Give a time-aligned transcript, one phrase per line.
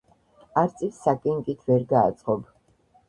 [0.61, 2.49] არწივს საკენკით ვერ გააძღობ